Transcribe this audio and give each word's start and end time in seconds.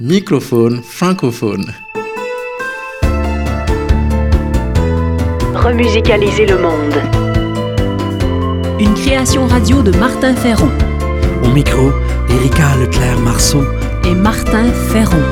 Microphone 0.00 0.82
francophone. 0.82 1.72
Remusicaliser 5.54 6.46
le 6.46 6.58
monde. 6.58 6.94
Une 8.78 8.92
création 8.94 9.46
radio 9.46 9.82
de 9.82 9.96
Martin 9.96 10.34
Ferron 10.34 10.70
Au 11.44 11.48
micro, 11.48 11.92
Erika 12.28 12.76
Leclerc-Marceau. 12.76 13.64
et 14.04 14.14
Martin 14.14 14.70
Ferron. 14.92 15.22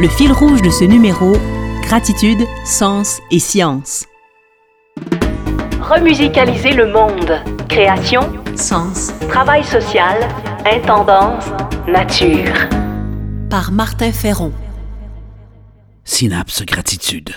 Le 0.00 0.06
fil 0.08 0.32
rouge 0.32 0.62
de 0.62 0.70
ce 0.70 0.84
numéro, 0.84 1.36
gratitude, 1.88 2.46
sens 2.66 3.18
et 3.30 3.38
science. 3.38 4.04
Remusicaliser 5.80 6.72
le 6.72 6.92
monde. 6.92 7.40
Création, 7.68 8.20
Sens 8.56 9.12
travail 9.30 9.64
social, 9.64 10.18
intendance, 10.70 11.46
nature. 11.86 12.52
par 13.48 13.70
Martin 13.72 14.12
Ferron. 14.12 14.52
Synapse 16.04 16.62
gratitude. 16.66 17.30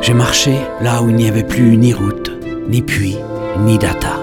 J'ai 0.00 0.14
marché 0.14 0.56
là 0.80 1.00
où 1.02 1.10
il 1.10 1.14
n'y 1.14 1.28
avait 1.28 1.44
plus 1.44 1.76
ni 1.76 1.94
route, 1.94 2.32
ni 2.68 2.82
puits, 2.82 3.18
ni 3.58 3.78
data. 3.78 4.21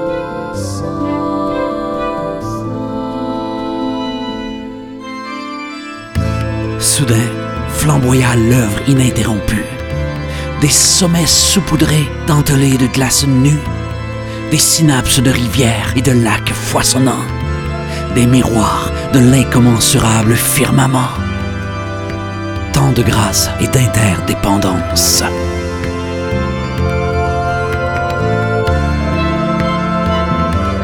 Soudain, 6.99 7.29
flamboya 7.69 8.35
l'œuvre 8.35 8.81
ininterrompue. 8.89 9.63
Des 10.59 10.67
sommets 10.67 11.25
saupoudrés, 11.25 12.09
dentelés 12.27 12.77
de 12.77 12.87
glace 12.87 13.25
nue, 13.25 13.61
des 14.51 14.57
synapses 14.57 15.21
de 15.21 15.31
rivières 15.31 15.93
et 15.95 16.01
de 16.01 16.11
lacs 16.11 16.51
foisonnants, 16.51 17.25
des 18.15 18.25
miroirs 18.25 18.91
de 19.13 19.19
l'incommensurable 19.19 20.35
firmament. 20.35 21.07
Tant 22.73 22.91
de 22.91 23.01
grâce 23.01 23.49
et 23.61 23.67
d'interdépendance. 23.67 25.23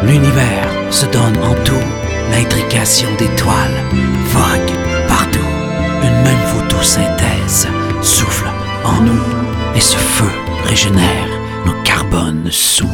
L'univers 0.04 0.70
se 0.92 1.08
donne 1.08 1.38
en 1.44 1.56
tout 1.66 1.86
l'intrication 2.32 3.10
d'étoiles. 3.20 3.84
Une 3.94 4.85
même 6.26 6.46
photosynthèse 6.48 7.68
souffle 8.02 8.50
en 8.84 9.02
nous 9.02 9.22
et 9.76 9.80
ce 9.80 9.96
feu 9.98 10.30
régénère 10.64 11.30
nos 11.66 11.76
carbones 11.84 12.50
sous. 12.50 12.90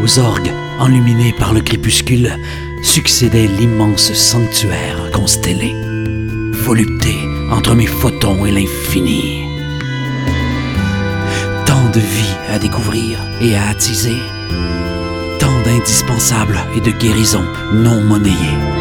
Aux 0.00 0.18
orgues 0.20 0.52
enluminés 0.78 1.34
par 1.36 1.52
le 1.52 1.60
crépuscule 1.60 2.30
succédait 2.82 3.48
l'immense 3.58 4.12
sanctuaire 4.12 5.10
constellé, 5.12 5.74
volupté 6.52 7.16
entre 7.50 7.74
mes 7.74 7.86
photons 7.86 8.46
et 8.46 8.52
l'infini. 8.52 9.42
Tant 11.66 11.90
de 11.92 12.00
vie 12.00 12.36
à 12.54 12.58
découvrir 12.60 13.18
et 13.40 13.56
à 13.56 13.68
attiser, 13.70 14.18
tant 15.40 15.60
d'indispensables 15.64 16.60
et 16.76 16.80
de 16.80 16.92
guérisons 16.92 17.48
non 17.74 18.00
monnayées. 18.02 18.77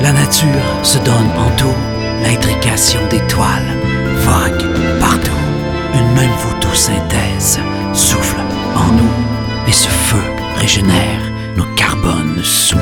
La 0.00 0.12
nature 0.12 0.48
se 0.82 0.98
donne 0.98 1.30
en 1.38 1.50
tout 1.56 1.74
l'intrication 2.22 3.00
d'étoiles, 3.10 3.76
vogue 4.18 4.64
partout. 5.00 5.30
Une 5.94 6.14
même 6.14 6.30
photosynthèse 6.38 7.60
souffle 7.94 8.40
en 8.74 8.92
nous 8.92 9.10
et 9.66 9.72
ce 9.72 9.88
feu 9.88 10.22
régénère 10.56 11.20
nos 11.56 11.64
carbones 11.74 12.42
sous. 12.42 12.78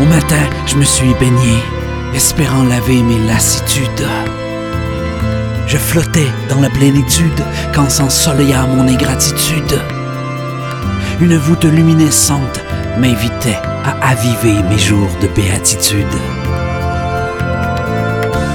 Au 0.00 0.04
matin, 0.04 0.42
je 0.66 0.76
me 0.76 0.84
suis 0.84 1.14
baigné, 1.14 1.62
espérant 2.14 2.64
laver 2.64 3.02
mes 3.02 3.18
lassitudes. 3.26 4.08
Je 5.66 5.78
flottais 5.78 6.30
dans 6.48 6.60
la 6.60 6.70
plénitude 6.70 7.42
quand 7.74 7.88
s'ensoleilla 7.88 8.66
mon 8.66 8.88
ingratitude. 8.88 9.80
Une 11.20 11.36
voûte 11.36 11.64
luminescente 11.64 12.60
m'invitait 12.98 13.58
à 13.84 14.10
aviver 14.10 14.62
mes 14.68 14.78
jours 14.78 15.10
de 15.20 15.28
béatitude. 15.28 16.06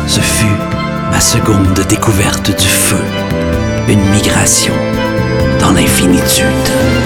Ce 0.07 0.19
fut 0.19 0.57
ma 1.11 1.19
seconde 1.19 1.79
découverte 1.87 2.49
du 2.49 2.67
feu, 2.67 3.03
une 3.87 4.03
migration 4.11 4.73
dans 5.59 5.71
l'infinitude. 5.71 7.00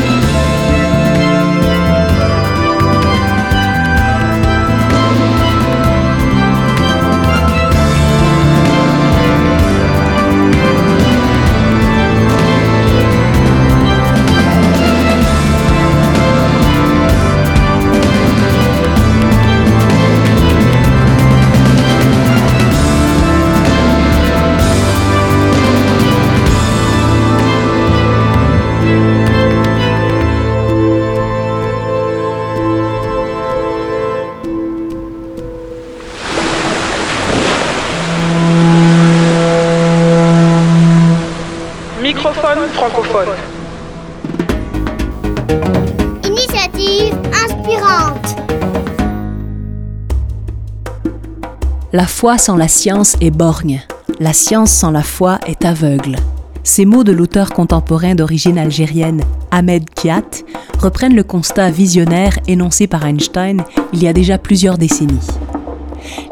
Foi 52.26 52.40
sans 52.40 52.56
la 52.56 52.68
science 52.68 53.16
est 53.22 53.30
borgne. 53.30 53.84
La 54.20 54.34
science 54.34 54.72
sans 54.72 54.90
la 54.90 55.04
foi 55.04 55.38
est 55.46 55.64
aveugle. 55.64 56.16
Ces 56.64 56.84
mots 56.84 57.04
de 57.04 57.12
l'auteur 57.12 57.52
contemporain 57.52 58.16
d'origine 58.16 58.58
algérienne 58.58 59.22
Ahmed 59.52 59.88
Kiat 59.92 60.44
reprennent 60.80 61.16
le 61.16 61.22
constat 61.22 61.70
visionnaire 61.70 62.40
énoncé 62.48 62.88
par 62.88 63.06
Einstein 63.06 63.64
il 63.94 64.02
y 64.02 64.08
a 64.08 64.14
déjà 64.14 64.40
plusieurs 64.40 64.80
décennies. 64.80 65.28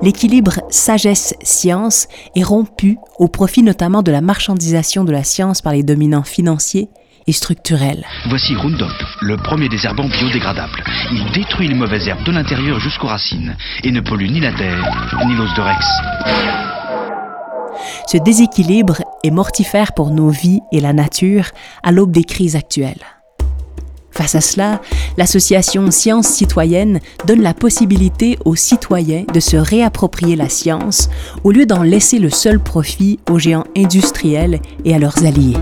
L'équilibre 0.02 0.62
sagesse-science 0.72 2.08
est 2.36 2.42
rompu 2.42 2.98
au 3.20 3.28
profit 3.28 3.62
notamment 3.62 4.02
de 4.02 4.12
la 4.12 4.22
marchandisation 4.22 5.04
de 5.04 5.12
la 5.12 5.24
science 5.24 5.62
par 5.62 5.74
les 5.74 5.84
dominants 5.84 6.24
financiers 6.24 6.90
et. 7.28 8.06
Voici 8.28 8.56
Roundup, 8.56 8.88
le 9.22 9.38
premier 9.38 9.70
désherbant 9.70 10.08
biodégradable. 10.08 10.84
Il 11.12 11.32
détruit 11.34 11.68
les 11.68 11.76
mauvaises 11.76 12.08
herbes 12.08 12.24
de 12.24 12.32
l'intérieur 12.32 12.80
jusqu'aux 12.80 13.08
racines 13.08 13.56
et 13.84 13.92
ne 13.92 14.02
pollue 14.02 14.30
ni 14.30 14.40
la 14.40 14.52
terre 14.54 14.84
ni 15.26 15.36
l'os 15.36 15.54
de 15.56 15.62
Rex. 15.62 15.86
Ce 18.08 18.18
déséquilibre 18.18 19.02
est 19.24 19.32
mortifère 19.32 19.94
pour 19.94 20.12
nos 20.12 20.30
vies 20.30 20.60
et 20.72 20.80
la 20.80 20.94
nature 20.94 21.46
à 21.82 21.92
l'aube 21.92 22.12
des 22.12 22.24
crises 22.24 22.56
actuelles. 22.56 23.04
Face 24.12 24.36
à 24.36 24.42
cela, 24.42 24.80
l'association 25.18 25.90
Science 25.90 26.28
citoyenne 26.28 27.00
donne 27.26 27.42
la 27.42 27.56
possibilité 27.56 28.38
aux 28.46 28.56
citoyens 28.56 29.24
de 29.34 29.40
se 29.40 29.58
réapproprier 29.58 30.36
la 30.36 30.50
science 30.50 31.10
au 31.44 31.52
lieu 31.52 31.66
d'en 31.66 31.82
laisser 31.82 32.20
le 32.20 32.30
seul 32.30 32.60
profit 32.60 33.20
aux 33.30 33.40
géants 33.40 33.66
industriels 33.76 34.60
et 34.86 34.94
à 34.94 35.00
leurs 35.00 35.26
alliés. 35.26 35.58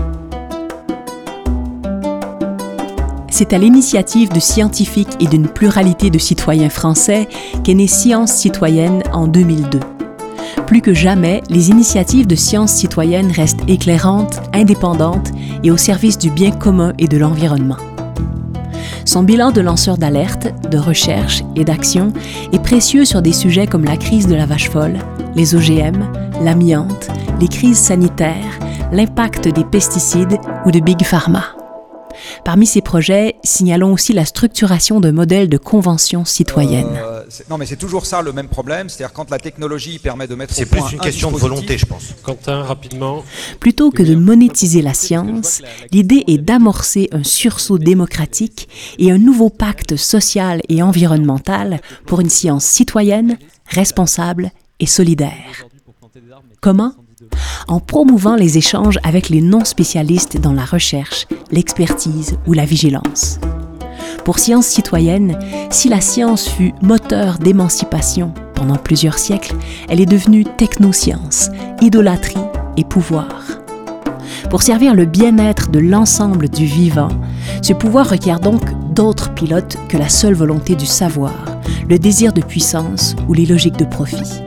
C'est 3.32 3.54
à 3.54 3.58
l'initiative 3.58 4.28
de 4.28 4.40
scientifiques 4.40 5.16
et 5.18 5.26
d'une 5.26 5.48
pluralité 5.48 6.10
de 6.10 6.18
citoyens 6.18 6.68
français 6.68 7.30
qu'est 7.64 7.72
née 7.72 7.86
Science 7.86 8.30
citoyenne 8.30 9.02
en 9.10 9.26
2002. 9.26 9.80
Plus 10.66 10.82
que 10.82 10.92
jamais, 10.92 11.42
les 11.48 11.70
initiatives 11.70 12.26
de 12.26 12.34
sciences 12.34 12.72
citoyennes 12.72 13.32
restent 13.32 13.66
éclairantes, 13.68 14.42
indépendantes 14.52 15.30
et 15.64 15.70
au 15.70 15.78
service 15.78 16.18
du 16.18 16.28
bien 16.30 16.50
commun 16.50 16.92
et 16.98 17.08
de 17.08 17.16
l'environnement. 17.16 17.78
Son 19.06 19.22
bilan 19.22 19.50
de 19.50 19.62
lanceur 19.62 19.96
d'alerte, 19.96 20.48
de 20.70 20.76
recherche 20.76 21.42
et 21.56 21.64
d'action 21.64 22.12
est 22.52 22.62
précieux 22.62 23.06
sur 23.06 23.22
des 23.22 23.32
sujets 23.32 23.66
comme 23.66 23.86
la 23.86 23.96
crise 23.96 24.26
de 24.26 24.34
la 24.34 24.44
vache 24.44 24.68
folle, 24.68 24.98
les 25.34 25.54
OGM, 25.54 26.04
l'amiante, 26.42 27.08
les 27.40 27.48
crises 27.48 27.78
sanitaires, 27.78 28.58
l'impact 28.92 29.48
des 29.48 29.64
pesticides 29.64 30.38
ou 30.66 30.70
de 30.70 30.80
Big 30.80 31.02
Pharma. 31.02 31.61
Parmi 32.44 32.66
ces 32.66 32.80
projets, 32.80 33.36
signalons 33.44 33.92
aussi 33.92 34.12
la 34.12 34.24
structuration 34.24 35.00
de 35.00 35.10
modèles 35.10 35.48
de 35.48 35.58
conventions 35.58 36.24
citoyennes. 36.24 36.96
Euh, 36.96 37.24
non, 37.50 37.58
mais 37.58 37.66
c'est 37.66 37.76
toujours 37.76 38.06
ça 38.06 38.22
le 38.22 38.32
même 38.32 38.48
problème, 38.48 38.88
c'est-à-dire 38.88 39.12
quand 39.12 39.30
la 39.30 39.38
technologie 39.38 39.98
permet 39.98 40.26
de 40.26 40.34
mettre 40.34 40.54
C'est 40.54 40.66
plus 40.66 40.92
une 40.92 40.98
question 40.98 41.30
de 41.30 41.36
volonté, 41.36 41.78
je 41.78 41.86
pense. 41.86 42.14
Quentin, 42.22 42.62
rapidement. 42.62 43.24
Plutôt 43.60 43.90
que 43.90 44.02
de 44.02 44.14
monétiser 44.14 44.82
la 44.82 44.94
science, 44.94 45.62
l'idée 45.92 46.24
est 46.26 46.38
d'amorcer 46.38 47.08
un 47.12 47.24
sursaut 47.24 47.78
démocratique 47.78 48.68
et 48.98 49.10
un 49.10 49.18
nouveau 49.18 49.50
pacte 49.50 49.96
social 49.96 50.60
et 50.68 50.82
environnemental 50.82 51.80
pour 52.06 52.20
une 52.20 52.30
science 52.30 52.64
citoyenne, 52.64 53.38
responsable 53.66 54.50
et 54.80 54.86
solidaire. 54.86 55.66
Comment 56.60 56.94
en 57.68 57.80
promouvant 57.80 58.36
les 58.36 58.58
échanges 58.58 58.98
avec 59.02 59.28
les 59.28 59.40
non-spécialistes 59.40 60.40
dans 60.40 60.52
la 60.52 60.64
recherche, 60.64 61.26
l'expertise 61.50 62.36
ou 62.46 62.52
la 62.52 62.64
vigilance. 62.64 63.38
Pour 64.24 64.38
Science 64.38 64.66
citoyenne, 64.66 65.38
si 65.70 65.88
la 65.88 66.00
science 66.00 66.48
fut 66.48 66.74
moteur 66.80 67.38
d'émancipation 67.38 68.32
pendant 68.54 68.76
plusieurs 68.76 69.18
siècles, 69.18 69.56
elle 69.88 70.00
est 70.00 70.06
devenue 70.06 70.44
technoscience, 70.44 71.50
idolâtrie 71.80 72.36
et 72.76 72.84
pouvoir. 72.84 73.28
Pour 74.48 74.62
servir 74.62 74.94
le 74.94 75.06
bien-être 75.06 75.70
de 75.70 75.80
l'ensemble 75.80 76.48
du 76.48 76.66
vivant, 76.66 77.08
ce 77.62 77.72
pouvoir 77.72 78.10
requiert 78.10 78.38
donc 78.38 78.62
d'autres 78.94 79.34
pilotes 79.34 79.76
que 79.88 79.96
la 79.96 80.08
seule 80.08 80.34
volonté 80.34 80.76
du 80.76 80.86
savoir, 80.86 81.34
le 81.88 81.98
désir 81.98 82.32
de 82.32 82.42
puissance 82.42 83.16
ou 83.28 83.34
les 83.34 83.46
logiques 83.46 83.78
de 83.78 83.84
profit. 83.84 84.42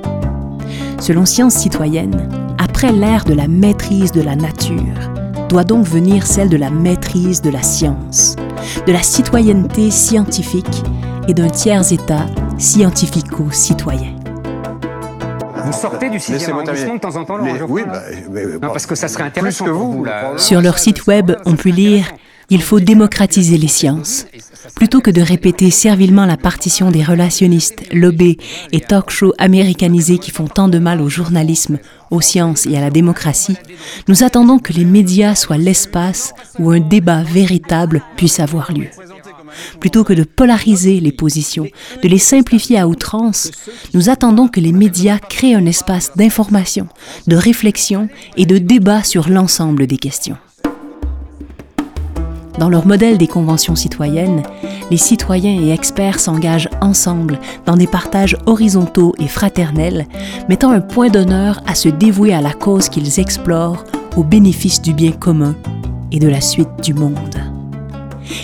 Selon 1.00 1.26
Science 1.26 1.56
citoyenne, 1.56 2.30
après 2.75 2.92
l'ère 2.92 3.24
de 3.24 3.33
la 3.33 3.48
maîtrise 3.48 4.12
de 4.12 4.22
la 4.22 4.36
nature, 4.36 5.00
doit 5.48 5.63
donc 5.63 5.86
venir 5.86 6.27
celle 6.27 6.50
de 6.50 6.57
la 6.57 6.69
maîtrise 6.69 7.42
de 7.42 7.50
la 7.50 7.63
science, 7.63 8.36
de 8.86 8.92
la 8.92 9.01
citoyenneté 9.01 9.89
scientifique 9.92 10.83
et 11.30 11.33
d'un 11.33 11.48
tiers-État 11.48 12.25
scientifico-citoyen. 12.57 14.18
Vous 15.63 15.72
sortez 15.72 16.10
du 16.10 16.19
sixième 16.19 16.51
arrondissement 16.51 16.95
de 16.95 17.00
temps 17.00 17.16
en 17.16 17.24
temps, 17.24 17.38
Laurent 17.38 17.66
Oui, 17.69 17.83
bah, 17.88 18.01
non, 18.62 18.68
parce 18.68 18.86
que 18.86 18.95
ça 18.95 19.07
serait 19.07 19.24
intéressant 19.24 19.63
que 19.63 19.69
vous. 19.69 20.06
Sur 20.36 20.62
leur 20.62 20.77
site 20.77 21.07
web, 21.07 21.31
on 21.45 21.56
peut 21.56 21.69
lire 21.69 22.12
il 22.50 22.62
faut 22.62 22.80
démocratiser 22.80 23.57
les 23.57 23.68
sciences. 23.68 24.25
Plutôt 24.75 25.01
que 25.01 25.12
de 25.12 25.21
répéter 25.21 25.69
servilement 25.69 26.25
la 26.25 26.38
partition 26.38 26.92
des 26.92 27.03
relationnistes, 27.03 27.83
lobés 27.94 28.38
et 28.71 28.80
talk-shows 28.80 29.33
américanisés 29.38 30.18
qui 30.18 30.31
font 30.31 30.47
tant 30.47 30.68
de 30.68 30.80
mal 30.80 31.01
au 31.01 31.09
journalisme, 31.09 31.80
aux 32.12 32.21
sciences 32.21 32.65
et 32.65 32.77
à 32.77 32.81
la 32.81 32.89
démocratie, 32.89 33.57
nous 34.07 34.24
attendons 34.24 34.59
que 34.59 34.74
les 34.74 34.86
médias 34.86 35.36
soient 35.36 35.57
l'espace 35.57 36.33
où 36.59 36.71
un 36.71 36.80
débat 36.80 37.24
véritable 37.24 38.01
puisse 38.15 38.39
avoir 38.39 38.71
lieu. 38.71 38.88
Plutôt 39.80 40.03
que 40.03 40.13
de 40.13 40.24
polariser 40.24 41.00
les 41.00 41.12
positions, 41.12 41.68
de 42.03 42.07
les 42.07 42.18
simplifier 42.18 42.80
à 42.80 42.88
outrance, 42.88 43.51
nous 43.94 44.09
attendons 44.09 44.48
que 44.48 44.59
les 44.59 44.74
médias 44.74 45.19
créent 45.19 45.56
un 45.56 45.65
espace 45.65 46.12
d'information, 46.15 46.88
de 47.27 47.36
réflexion 47.36 48.09
et 48.38 48.45
de 48.45 48.57
débat 48.57 49.03
sur 49.03 49.30
l'ensemble 49.30 49.88
des 49.88 49.98
questions. 49.98 50.38
Dans 52.60 52.69
leur 52.69 52.88
modèle 52.88 53.18
des 53.18 53.28
conventions 53.28 53.75
citoyennes, 53.75 54.44
les 54.90 54.98
citoyens 54.98 55.60
et 55.60 55.72
experts 55.72 56.19
s'engagent 56.19 56.69
ensemble 56.80 57.40
dans 57.66 57.75
des 57.75 57.88
partages 57.88 58.38
horizontaux 58.46 59.13
et 59.19 59.28
fraternels, 59.28 60.06
mettant 60.48 60.72
un 60.72 60.80
point 60.80 61.10
d'honneur 61.10 61.62
à 61.68 61.75
se 61.75 61.90
dévouer 61.90 62.34
à 62.34 62.42
la 62.42 62.54
cause 62.54 62.88
qu'ils 62.88 63.19
explorent 63.19 63.84
au 64.16 64.24
bénéfice 64.24 64.81
du 64.81 64.94
bien 64.94 65.12
commun 65.12 65.56
et 66.12 66.19
de 66.19 66.30
la 66.30 66.40
suite 66.40 66.69
du 66.81 66.94
monde. 66.94 67.36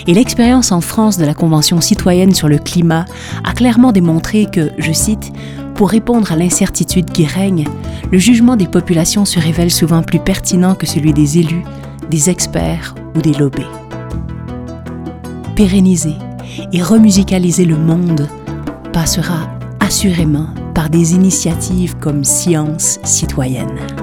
Et 0.06 0.14
l'expérience 0.14 0.72
en 0.72 0.80
France 0.80 1.16
de 1.16 1.24
la 1.24 1.34
Convention 1.34 1.80
citoyenne 1.80 2.34
sur 2.34 2.48
le 2.48 2.58
climat 2.58 3.06
a 3.44 3.52
clairement 3.52 3.92
démontré 3.92 4.46
que, 4.46 4.70
je 4.78 4.92
cite, 4.92 5.32
pour 5.74 5.88
répondre 5.88 6.30
à 6.30 6.36
l'incertitude 6.36 7.10
qui 7.10 7.24
règne, 7.24 7.66
le 8.10 8.18
jugement 8.18 8.56
des 8.56 8.66
populations 8.66 9.24
se 9.24 9.40
révèle 9.40 9.70
souvent 9.70 10.02
plus 10.02 10.20
pertinent 10.20 10.74
que 10.74 10.86
celui 10.86 11.12
des 11.12 11.38
élus, 11.38 11.64
des 12.10 12.30
experts 12.30 12.94
ou 13.16 13.22
des 13.22 13.32
lobbies 13.32 13.62
pérenniser 15.54 16.16
et 16.72 16.82
remusicaliser 16.82 17.64
le 17.64 17.76
monde 17.76 18.28
passera 18.92 19.48
assurément 19.80 20.48
par 20.74 20.90
des 20.90 21.14
initiatives 21.14 21.96
comme 21.98 22.24
Science 22.24 22.98
citoyenne. 23.04 24.01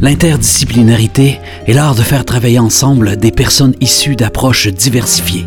L'interdisciplinarité 0.00 1.40
est 1.66 1.72
l'art 1.72 1.96
de 1.96 2.02
faire 2.02 2.24
travailler 2.24 2.60
ensemble 2.60 3.16
des 3.16 3.32
personnes 3.32 3.74
issues 3.80 4.14
d'approches 4.14 4.68
diversifiées. 4.68 5.46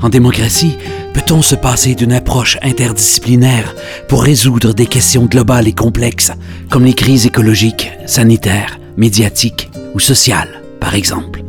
En 0.00 0.08
démocratie, 0.08 0.78
peut-on 1.12 1.42
se 1.42 1.54
passer 1.54 1.94
d'une 1.94 2.12
approche 2.12 2.56
interdisciplinaire 2.62 3.74
pour 4.08 4.22
résoudre 4.22 4.72
des 4.72 4.86
questions 4.86 5.26
globales 5.26 5.68
et 5.68 5.74
complexes, 5.74 6.32
comme 6.70 6.86
les 6.86 6.94
crises 6.94 7.26
écologiques, 7.26 7.90
sanitaires, 8.06 8.78
médiatiques 8.96 9.70
ou 9.94 10.00
sociales, 10.00 10.62
par 10.80 10.94
exemple? 10.94 11.42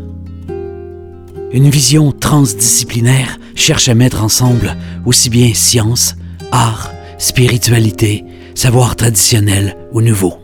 Une 1.54 1.70
vision 1.70 2.12
transdisciplinaire 2.12 3.40
cherche 3.56 3.88
à 3.88 3.96
mettre 3.96 4.24
ensemble 4.24 4.76
aussi 5.06 5.30
bien 5.30 5.54
science, 5.54 6.16
art, 6.52 6.92
spiritualité, 7.18 8.26
savoir 8.56 8.96
traditionnel 8.96 9.76
ou 9.92 10.02
nouveau. 10.02 10.36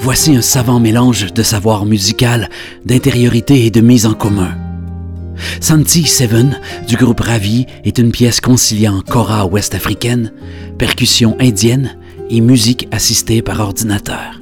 Voici 0.00 0.34
un 0.36 0.42
savant 0.42 0.80
mélange 0.80 1.32
de 1.32 1.42
savoir 1.42 1.84
musical, 1.84 2.48
d'intériorité 2.84 3.66
et 3.66 3.70
de 3.70 3.80
mise 3.80 4.06
en 4.06 4.14
commun. 4.14 4.56
Santi 5.60 6.04
Seven 6.04 6.58
du 6.86 6.96
groupe 6.96 7.20
Ravi 7.20 7.66
est 7.84 7.98
une 7.98 8.10
pièce 8.10 8.40
conciliant 8.40 9.02
kora 9.02 9.46
ouest-africaine, 9.46 10.32
percussion 10.78 11.36
indienne 11.40 11.96
et 12.30 12.40
musique 12.40 12.88
assistée 12.90 13.42
par 13.42 13.60
ordinateur. 13.60 14.40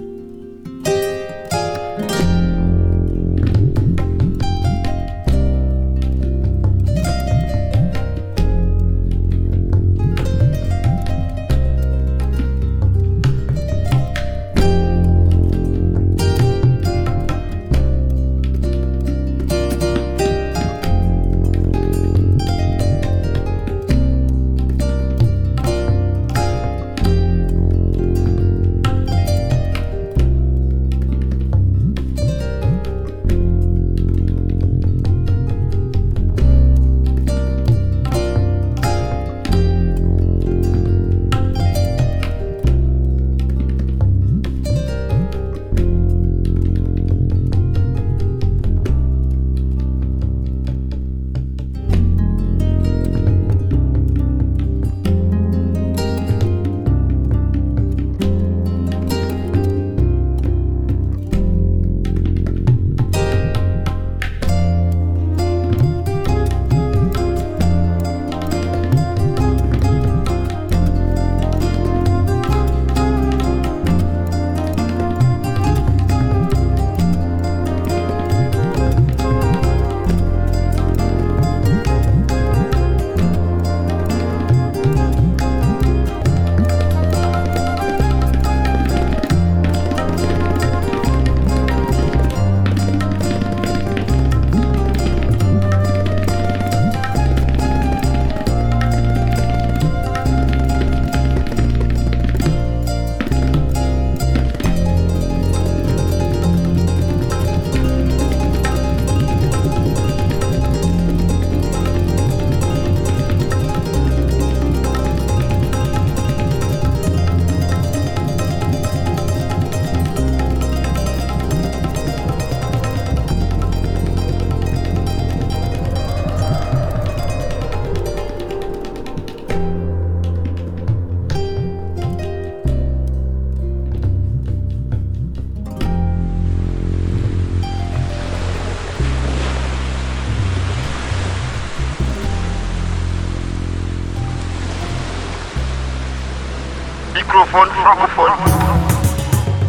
Francophone. 147.65 148.33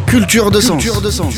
Culture 0.06 0.50
de 0.50 0.60
sens. 0.60 0.82
Culture 0.84 1.00
de 1.00 1.10
sens. 1.10 1.34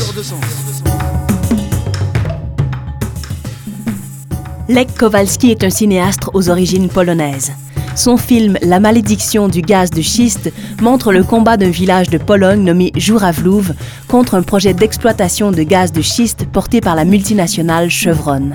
Lech 4.69 4.89
Kowalski 4.99 5.53
est 5.53 5.63
un 5.63 5.71
cinéaste 5.71 6.23
aux 6.35 6.51
origines 6.51 6.89
polonaises. 6.89 7.53
Son 7.95 8.17
film 8.17 8.59
La 8.63 8.81
malédiction 8.81 9.47
du 9.47 9.63
gaz 9.63 9.91
de 9.91 10.03
schiste 10.03 10.53
montre 10.83 11.13
le 11.13 11.23
combat 11.23 11.57
d'un 11.57 11.71
village 11.71 12.11
de 12.11 12.19
Pologne 12.19 12.65
nommé 12.65 12.91
Żurawlów 12.97 13.71
contre 14.09 14.35
un 14.35 14.43
projet 14.43 14.75
d'exploitation 14.75 15.53
de 15.53 15.63
gaz 15.63 15.93
de 15.93 16.03
schiste 16.03 16.47
porté 16.47 16.81
par 16.81 16.97
la 16.97 17.05
multinationale 17.05 17.91
Chevron. 17.91 18.51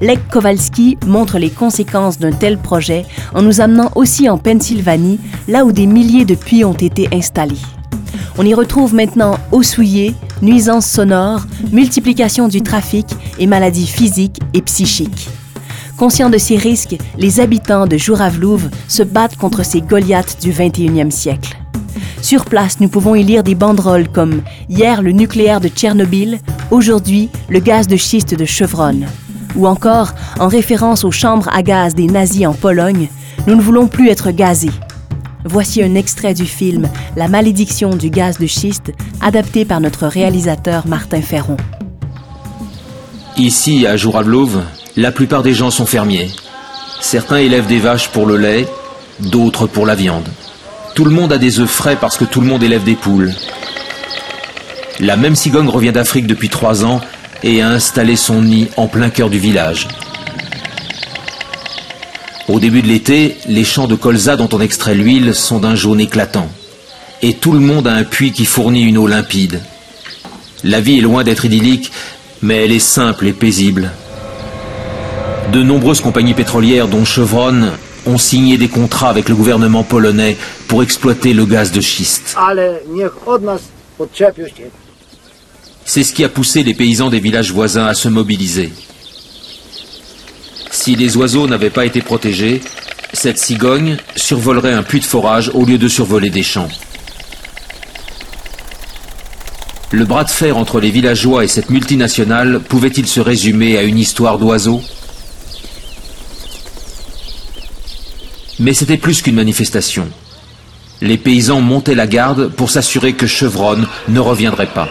Lech 0.00 0.20
Kowalski 0.30 0.98
montre 1.06 1.38
les 1.38 1.50
conséquences 1.50 2.18
d'un 2.18 2.32
tel 2.32 2.58
projet 2.58 3.04
en 3.34 3.42
nous 3.42 3.60
amenant 3.60 3.90
aussi 3.94 4.28
en 4.28 4.38
Pennsylvanie, 4.38 5.20
là 5.48 5.64
où 5.64 5.72
des 5.72 5.86
milliers 5.86 6.24
de 6.24 6.34
puits 6.34 6.64
ont 6.64 6.72
été 6.72 7.08
installés. 7.12 7.60
On 8.38 8.46
y 8.46 8.54
retrouve 8.54 8.94
maintenant 8.94 9.38
eau 9.52 9.62
souillée, 9.62 10.14
nuisances 10.40 10.86
sonores, 10.86 11.46
multiplication 11.70 12.48
du 12.48 12.62
trafic 12.62 13.06
et 13.38 13.46
maladies 13.46 13.86
physiques 13.86 14.40
et 14.54 14.62
psychiques. 14.62 15.28
Conscients 15.96 16.30
de 16.30 16.38
ces 16.38 16.56
risques, 16.56 16.96
les 17.16 17.40
habitants 17.40 17.86
de 17.86 17.96
Jouravlouv 17.96 18.70
se 18.88 19.02
battent 19.02 19.36
contre 19.36 19.64
ces 19.64 19.80
Goliaths 19.80 20.38
du 20.42 20.52
21e 20.52 21.10
siècle. 21.10 21.56
Sur 22.22 22.44
place, 22.44 22.80
nous 22.80 22.88
pouvons 22.88 23.14
y 23.14 23.22
lire 23.22 23.42
des 23.42 23.54
banderoles 23.54 24.08
comme 24.08 24.42
Hier 24.68 25.02
le 25.02 25.12
nucléaire 25.12 25.60
de 25.60 25.68
Tchernobyl, 25.68 26.40
aujourd'hui 26.70 27.28
le 27.48 27.58
gaz 27.58 27.86
de 27.86 27.96
schiste 27.96 28.34
de 28.34 28.44
Chevron. 28.44 29.00
Ou 29.56 29.66
encore, 29.66 30.12
en 30.38 30.48
référence 30.48 31.04
aux 31.04 31.10
chambres 31.10 31.48
à 31.52 31.62
gaz 31.62 31.94
des 31.94 32.06
nazis 32.06 32.46
en 32.46 32.54
Pologne, 32.54 33.08
Nous 33.46 33.56
ne 33.56 33.60
voulons 33.60 33.88
plus 33.88 34.08
être 34.08 34.30
gazés. 34.30 34.70
Voici 35.44 35.82
un 35.82 35.96
extrait 35.96 36.34
du 36.34 36.46
film 36.46 36.88
La 37.16 37.26
malédiction 37.26 37.90
du 37.90 38.08
gaz 38.08 38.38
de 38.38 38.46
schiste, 38.46 38.92
adapté 39.20 39.64
par 39.64 39.80
notre 39.80 40.06
réalisateur 40.06 40.86
Martin 40.86 41.20
Ferron. 41.20 41.56
Ici, 43.36 43.86
à 43.86 43.96
Jouravlov, 43.96 44.62
la 44.96 45.10
plupart 45.10 45.42
des 45.42 45.54
gens 45.54 45.70
sont 45.70 45.86
fermiers. 45.86 46.30
Certains 47.00 47.38
élèvent 47.38 47.66
des 47.66 47.80
vaches 47.80 48.08
pour 48.10 48.26
le 48.26 48.36
lait, 48.36 48.68
d'autres 49.18 49.66
pour 49.66 49.86
la 49.86 49.96
viande. 49.96 50.28
Tout 50.94 51.04
le 51.04 51.10
monde 51.10 51.32
a 51.32 51.38
des 51.38 51.58
œufs 51.58 51.68
frais 51.68 51.96
parce 52.00 52.16
que 52.16 52.24
tout 52.24 52.40
le 52.40 52.46
monde 52.46 52.62
élève 52.62 52.84
des 52.84 52.94
poules. 52.94 53.32
La 55.00 55.16
même 55.16 55.34
cigogne 55.34 55.68
revient 55.68 55.92
d'Afrique 55.92 56.28
depuis 56.28 56.50
trois 56.50 56.84
ans 56.84 57.00
et 57.42 57.62
a 57.62 57.68
installé 57.68 58.16
son 58.16 58.42
nid 58.42 58.68
en 58.76 58.86
plein 58.86 59.10
cœur 59.10 59.30
du 59.30 59.38
village. 59.38 59.88
Au 62.48 62.60
début 62.60 62.82
de 62.82 62.88
l'été, 62.88 63.36
les 63.46 63.64
champs 63.64 63.86
de 63.86 63.94
colza 63.94 64.36
dont 64.36 64.48
on 64.52 64.60
extrait 64.60 64.94
l'huile 64.94 65.34
sont 65.34 65.58
d'un 65.58 65.74
jaune 65.74 66.00
éclatant. 66.00 66.48
Et 67.22 67.34
tout 67.34 67.52
le 67.52 67.60
monde 67.60 67.86
a 67.86 67.94
un 67.94 68.04
puits 68.04 68.32
qui 68.32 68.44
fournit 68.44 68.82
une 68.82 68.98
eau 68.98 69.06
limpide. 69.06 69.60
La 70.64 70.80
vie 70.80 70.98
est 70.98 71.02
loin 71.02 71.24
d'être 71.24 71.44
idyllique, 71.44 71.92
mais 72.42 72.64
elle 72.64 72.72
est 72.72 72.78
simple 72.78 73.26
et 73.26 73.32
paisible. 73.32 73.92
De 75.52 75.62
nombreuses 75.62 76.00
compagnies 76.00 76.34
pétrolières, 76.34 76.88
dont 76.88 77.04
Chevron, 77.04 77.70
ont 78.06 78.18
signé 78.18 78.58
des 78.58 78.68
contrats 78.68 79.10
avec 79.10 79.28
le 79.28 79.34
gouvernement 79.34 79.84
polonais 79.84 80.36
pour 80.68 80.82
exploiter 80.82 81.32
le 81.34 81.46
gaz 81.46 81.70
de 81.72 81.80
schiste. 81.80 82.34
C'est 85.84 86.04
ce 86.04 86.12
qui 86.12 86.24
a 86.24 86.28
poussé 86.28 86.62
les 86.62 86.74
paysans 86.74 87.10
des 87.10 87.20
villages 87.20 87.52
voisins 87.52 87.86
à 87.86 87.94
se 87.94 88.08
mobiliser. 88.08 88.72
Si 90.70 90.96
les 90.96 91.16
oiseaux 91.16 91.46
n'avaient 91.46 91.70
pas 91.70 91.84
été 91.84 92.00
protégés, 92.00 92.60
cette 93.12 93.38
cigogne 93.38 93.96
survolerait 94.16 94.72
un 94.72 94.82
puits 94.82 95.00
de 95.00 95.04
forage 95.04 95.50
au 95.54 95.64
lieu 95.64 95.78
de 95.78 95.88
survoler 95.88 96.30
des 96.30 96.42
champs. 96.42 96.68
Le 99.90 100.06
bras 100.06 100.24
de 100.24 100.30
fer 100.30 100.56
entre 100.56 100.80
les 100.80 100.90
villageois 100.90 101.44
et 101.44 101.48
cette 101.48 101.68
multinationale 101.68 102.60
pouvait-il 102.60 103.06
se 103.06 103.20
résumer 103.20 103.76
à 103.76 103.82
une 103.82 103.98
histoire 103.98 104.38
d'oiseaux? 104.38 104.82
Mais 108.58 108.72
c'était 108.72 108.96
plus 108.96 109.20
qu'une 109.20 109.34
manifestation. 109.34 110.08
Les 111.02 111.18
paysans 111.18 111.60
montaient 111.60 111.94
la 111.94 112.06
garde 112.06 112.48
pour 112.48 112.70
s'assurer 112.70 113.12
que 113.12 113.26
Chevron 113.26 113.84
ne 114.08 114.20
reviendrait 114.20 114.72
pas. 114.72 114.88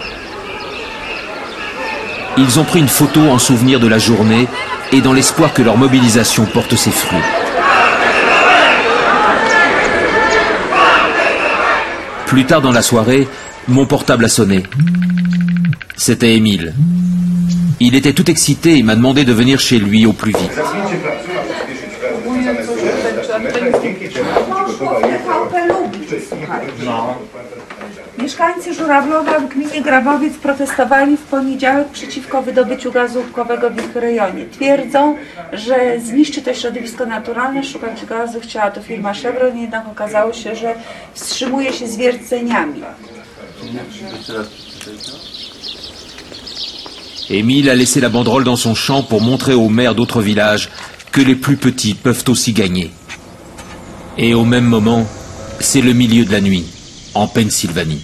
Ils 2.38 2.60
ont 2.60 2.64
pris 2.64 2.80
une 2.80 2.88
photo 2.88 3.22
en 3.30 3.40
souvenir 3.40 3.80
de 3.80 3.88
la 3.88 4.00
journée 4.00 4.48
et 4.92 5.02
dans 5.02 5.14
l'espoir 5.14 5.54
que 5.54 5.62
leur 5.62 5.78
mobilisation 5.78 6.46
porte 6.46 6.76
ses 6.76 6.92
fruits. 6.92 7.20
Plus 12.26 12.46
tard 12.46 12.62
dans 12.62 12.72
la 12.72 12.82
soirée, 12.82 13.28
mon 13.68 13.86
portable 13.86 14.26
a 14.26 14.30
sonné. 14.30 14.64
C'était 15.98 16.34
Émile. 16.36 16.74
Il 17.82 17.96
était 17.96 18.14
tout 18.14 18.30
excité 18.32 18.78
et 18.78 18.84
m'a 18.84 18.96
demandé 18.96 19.26
de 19.26 19.34
venir 19.34 19.60
chez 19.60 19.80
lui 19.80 20.06
au 20.06 20.14
plus 20.14 20.32
vite. 20.32 20.52
Mieszkańcy 28.22 28.74
Żurawlowa 28.74 29.40
w 29.40 29.48
gminie 29.48 29.82
Grabowiec 29.82 30.34
protestowali 30.34 31.18
w 31.18 31.22
poniedziałek 31.22 31.88
przeciwko 31.88 32.42
wydobyciu 32.42 32.92
gazu 32.92 33.20
łupkowego 33.20 33.70
w 33.70 33.78
ich 33.78 33.96
rejonie. 33.96 34.46
Twierdzą, 34.46 35.18
że 35.54 36.00
zniszczy 36.06 36.42
to 36.42 36.54
środowisko 36.54 37.06
naturalne. 37.06 37.64
Szukać 37.64 38.06
gazu 38.06 38.40
chciała 38.40 38.72
to 38.72 38.82
firma 38.82 39.14
Chevron, 39.14 39.58
jednak 39.58 39.88
okazało 39.88 40.34
się, 40.34 40.56
że 40.56 40.76
wstrzymuje 41.14 41.74
się 41.74 41.88
z 41.88 41.98
wierceniami. 41.98 42.82
Émile 47.30 47.72
a 47.72 47.76
laissé 47.76 48.02
la 48.02 48.10
banderole 48.10 48.44
dans 48.44 48.62
son 48.62 48.76
champ 48.76 49.04
pour 49.04 49.22
montrer 49.22 49.56
aux 49.56 49.70
maires 49.70 49.96
d'autres 49.96 50.22
villages 50.22 50.70
que 51.12 51.22
les 51.22 51.36
plus 51.36 51.58
petits 51.58 51.96
peuvent 51.96 52.26
aussi 52.28 52.54
gagner. 52.54 52.92
Et 54.18 54.34
au 54.34 54.46
même 54.46 54.66
moment, 54.66 55.06
c'est 55.60 55.82
le 55.82 55.94
milieu 55.94 56.26
de 56.26 56.32
la 56.32 56.42
nuit, 56.42 56.66
en 57.14 57.28
Pennsylvanie. 57.28 58.04